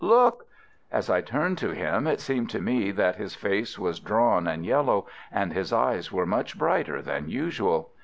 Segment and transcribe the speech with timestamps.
[0.03, 0.47] look!'
[0.91, 4.65] As I turned to him it seemed to me that his face was drawn and
[4.65, 7.91] yellow, and his eyes were much brighter than usual.